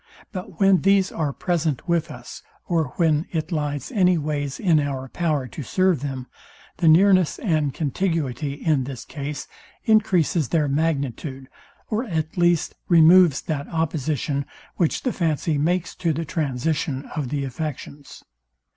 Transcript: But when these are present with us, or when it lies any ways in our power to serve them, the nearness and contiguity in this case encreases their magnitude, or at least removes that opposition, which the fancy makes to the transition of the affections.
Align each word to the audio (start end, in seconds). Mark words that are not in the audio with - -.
But 0.31 0.59
when 0.59 0.81
these 0.81 1.11
are 1.11 1.31
present 1.31 1.87
with 1.87 2.09
us, 2.09 2.41
or 2.65 2.85
when 2.97 3.27
it 3.31 3.51
lies 3.51 3.91
any 3.91 4.17
ways 4.17 4.59
in 4.59 4.79
our 4.79 5.07
power 5.09 5.45
to 5.49 5.61
serve 5.61 5.99
them, 6.01 6.25
the 6.77 6.87
nearness 6.87 7.37
and 7.37 7.71
contiguity 7.71 8.53
in 8.53 8.85
this 8.85 9.05
case 9.05 9.47
encreases 9.85 10.49
their 10.49 10.67
magnitude, 10.67 11.47
or 11.87 12.03
at 12.03 12.35
least 12.35 12.73
removes 12.87 13.41
that 13.43 13.67
opposition, 13.67 14.47
which 14.75 15.03
the 15.03 15.13
fancy 15.13 15.59
makes 15.59 15.93
to 15.97 16.13
the 16.13 16.25
transition 16.25 17.05
of 17.15 17.29
the 17.29 17.43
affections. 17.45 18.23